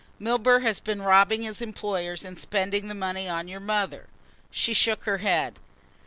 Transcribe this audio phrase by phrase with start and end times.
[0.17, 4.07] "Milburgh has been robbing his employers and spending the money on your mother."
[4.49, 5.59] She shook her head.